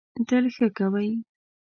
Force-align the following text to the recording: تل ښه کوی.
تل 0.27 0.45
ښه 0.55 0.67
کوی. 0.77 1.09